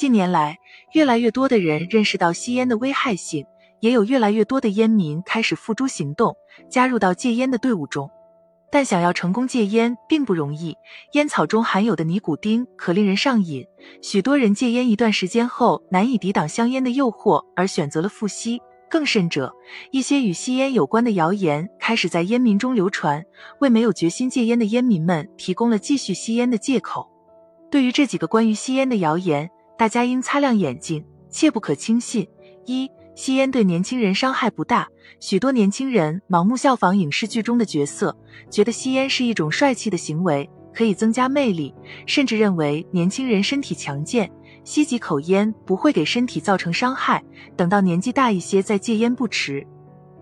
[0.00, 0.58] 近年来，
[0.94, 3.44] 越来越多的人认识到吸烟的危害性，
[3.80, 6.34] 也有越来越多的烟民开始付诸行动，
[6.70, 8.10] 加入到戒烟的队伍中。
[8.72, 10.74] 但想要成功戒烟并不容易，
[11.12, 13.66] 烟草中含有的尼古丁可令人上瘾，
[14.00, 18.58] 许多人戒烟一段时间后难以抵挡香烟的诱惑，而选择了复吸。
[18.88, 19.52] 更甚者，
[19.90, 23.22] 一些与吸烟有关的谣言开始在烟民中流传，
[23.58, 27.06] 为没有决心戒烟的烟民们提供了继续吸烟的借口。
[27.70, 32.28] 对于这几个关于吸烟的谣言，大家应擦亮眼睛，切不可轻信。
[32.66, 34.86] 一吸烟对年轻人伤害不大，
[35.20, 38.14] 许多年轻人盲目效仿影视剧中的角色，
[38.50, 44.30] 觉得吸烟是一种帅气的行为，可以增加魅力，甚至认为年轻人身体强健，
[44.64, 47.24] 吸几口烟不会给身体造成伤害，
[47.56, 49.66] 等到年纪大一些再戒烟不迟。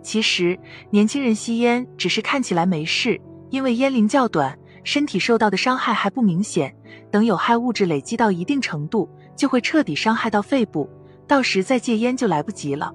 [0.04, 0.56] 其实，
[0.92, 3.20] 年轻人吸烟只是看起来没事，
[3.50, 4.56] 因为烟龄较短，
[4.88, 6.74] 身体受到的伤害还不明显，
[7.10, 9.06] 等有害物质累积到一定程度，
[9.36, 10.88] 就会彻底伤害到肺部。
[11.26, 12.90] 到时再戒烟就来不及了。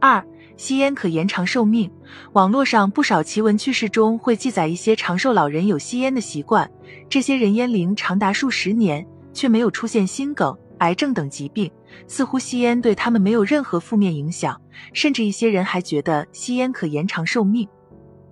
[0.00, 0.24] 二，
[0.56, 1.90] 吸烟可延长寿命。
[2.34, 6.70] 网络上不少奇闻趣事中会记载一些长寿老人有吸烟的习惯，
[7.08, 11.68] 这些人烟龄长达数十年，却没有出现心梗、癌症等疾病，
[12.06, 14.56] 似乎吸烟对他们没有任何负面影响，
[14.92, 17.68] 甚至一些人还觉得吸烟可延长寿命。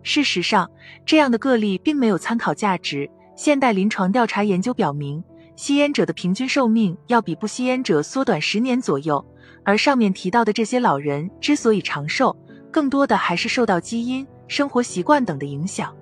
[0.03, 0.70] 事实上，
[1.06, 3.08] 这样的个例并没有参考价值。
[3.36, 5.22] 现代临床调查研究表明，
[5.56, 9.25] 吸烟者的平均寿命要比不吸烟者缩短十年左右。
[9.64, 12.36] 而上面提到的这些老人之所以长寿，
[12.70, 15.95] 更多的还是受到基因、生活习惯等的影响。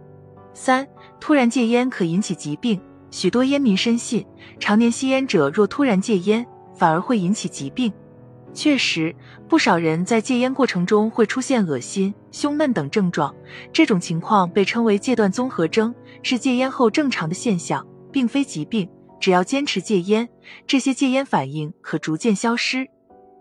[0.55, 0.87] 三、
[1.21, 4.27] 突然戒烟可引起疾病，许多烟民深信，
[4.59, 7.93] 常年吸烟者若突然戒烟，反而会引起疾病。
[8.53, 9.15] 确实，
[9.49, 13.35] 不少人在戒烟过程中会出现恶心、胸闷等症状，
[13.73, 18.89] 这种情况被称为戒断综合征，是戒烟后正常的现象，并非疾病。
[19.21, 20.29] 只要坚持戒烟，
[20.67, 22.89] 这些戒烟反应可逐渐消失。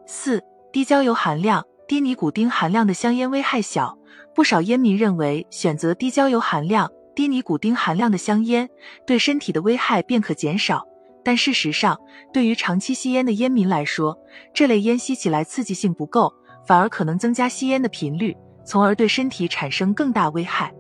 [0.06, 3.98] 四低焦油含量、低尼古丁含量的香烟危害小，
[4.36, 8.70] 不少烟民认为选择低焦油含量、低尼古丁含量的香烟，
[9.08, 10.86] 对身体的危害便可减少。
[11.30, 11.96] 但事实上，
[12.34, 14.18] 对于长期吸烟的烟民来说，
[14.52, 16.34] 这类烟吸起来刺激性不够，
[16.66, 18.36] 反而可能增加吸烟的频率，
[18.66, 20.74] 从而对身体产生更大危害。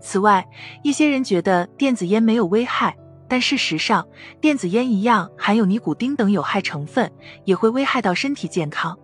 [0.00, 0.46] 此外，
[0.84, 2.96] 一些人觉得电子烟没有危害。
[3.26, 4.06] 但事实上，
[4.40, 7.10] 电子烟一样含有尼古丁等有害成分，
[7.44, 8.96] 也会危害到身体健康。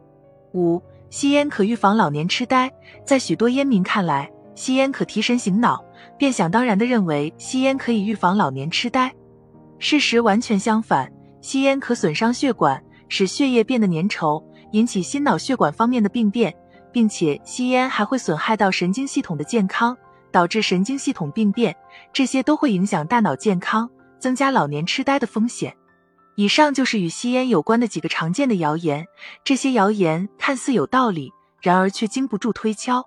[0.52, 0.80] 五、
[1.10, 2.72] 吸烟可预防老年痴呆。
[3.04, 5.84] 在许多烟民看来，吸烟可提神醒脑，
[6.16, 9.12] 便想当然的认为吸烟可以预防老年痴呆。
[9.78, 14.42] 事实完全相反，吸烟可损伤血管，使血液变得粘稠，
[14.72, 16.54] 引起心脑血管方面的病变，
[16.92, 19.96] 并且吸烟还会损害到神经系统的健康，
[20.30, 21.76] 导致神经系统病变，
[22.12, 23.90] 这些都会影响大脑健康。
[24.18, 25.76] 增加老年痴呆的风险。
[26.36, 29.06] 以上就是与吸烟有关的几个常见的谣言。
[29.44, 31.30] 这些谣言看似有道理，
[31.60, 33.04] 然而却经不住推敲。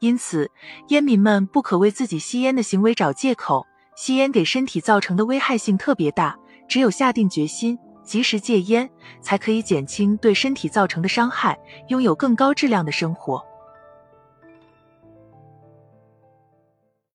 [0.00, 0.50] 因此，
[0.88, 3.64] 烟民们不可为自己吸烟的行为找借口。
[4.00, 6.38] 吸烟给身体造成的危害性特别大，
[6.68, 8.88] 只有下定决心，及时戒烟，
[9.20, 13.44] 才可以减轻对身体造成的伤害，拥有更高质量的生活。